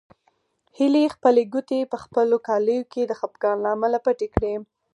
هیلې 0.77 1.05
خپلې 1.15 1.43
ګوتې 1.53 1.79
په 1.91 1.97
خپلو 2.03 2.35
کالیو 2.47 2.89
کې 2.91 3.01
د 3.05 3.11
خپګان 3.19 3.57
له 3.63 3.69
امله 3.75 3.97
پټې 4.05 4.27
کړې. 4.33 4.53